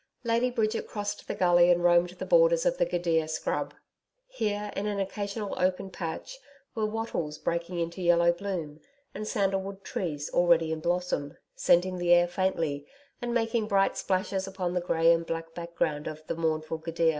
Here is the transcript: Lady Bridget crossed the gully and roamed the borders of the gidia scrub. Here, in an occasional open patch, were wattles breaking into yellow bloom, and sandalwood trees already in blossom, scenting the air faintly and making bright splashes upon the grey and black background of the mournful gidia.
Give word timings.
Lady 0.23 0.49
Bridget 0.49 0.87
crossed 0.87 1.27
the 1.27 1.35
gully 1.35 1.69
and 1.69 1.83
roamed 1.83 2.09
the 2.09 2.25
borders 2.25 2.65
of 2.65 2.79
the 2.79 2.87
gidia 2.87 3.27
scrub. 3.29 3.75
Here, 4.25 4.71
in 4.75 4.87
an 4.87 4.99
occasional 4.99 5.53
open 5.59 5.91
patch, 5.91 6.39
were 6.73 6.87
wattles 6.87 7.37
breaking 7.37 7.77
into 7.77 8.01
yellow 8.01 8.31
bloom, 8.33 8.79
and 9.13 9.27
sandalwood 9.27 9.83
trees 9.83 10.27
already 10.31 10.71
in 10.71 10.79
blossom, 10.79 11.37
scenting 11.53 11.99
the 11.99 12.11
air 12.13 12.27
faintly 12.27 12.87
and 13.21 13.31
making 13.31 13.67
bright 13.67 13.95
splashes 13.95 14.47
upon 14.47 14.73
the 14.73 14.81
grey 14.81 15.11
and 15.13 15.27
black 15.27 15.53
background 15.53 16.07
of 16.07 16.25
the 16.25 16.33
mournful 16.35 16.79
gidia. 16.79 17.09